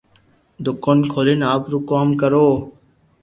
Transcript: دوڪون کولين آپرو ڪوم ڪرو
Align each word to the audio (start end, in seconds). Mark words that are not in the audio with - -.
دوڪون 0.63 0.97
کولين 1.11 1.41
آپرو 1.53 1.79
ڪوم 1.89 2.07
ڪرو 2.21 2.47